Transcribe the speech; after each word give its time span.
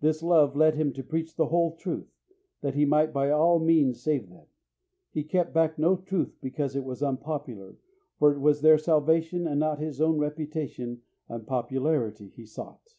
This 0.00 0.22
love 0.22 0.54
led 0.54 0.76
him 0.76 0.92
to 0.92 1.02
preach 1.02 1.34
the 1.34 1.46
whole 1.46 1.74
truth, 1.74 2.14
that 2.60 2.76
he 2.76 2.84
might 2.84 3.12
by 3.12 3.30
all 3.30 3.58
means 3.58 4.00
save 4.00 4.28
them. 4.28 4.46
He 5.10 5.24
kept 5.24 5.52
back 5.52 5.76
no 5.76 5.96
truth 5.96 6.38
because 6.40 6.76
it 6.76 6.84
was 6.84 7.02
unpopular, 7.02 7.74
for 8.16 8.32
it 8.32 8.38
was 8.38 8.60
their 8.60 8.78
salvation 8.78 9.48
and 9.48 9.58
not 9.58 9.80
his 9.80 10.00
own 10.00 10.18
reputation 10.18 11.02
and 11.28 11.48
popularity 11.48 12.28
he 12.28 12.46
sought. 12.46 12.94